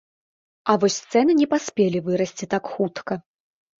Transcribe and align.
А 0.73 0.75
вось 0.83 0.95
цэны 1.11 1.31
не 1.41 1.47
паспелі 1.53 2.03
вырасці 2.07 2.45
так 2.55 2.63
хутка. 2.79 3.13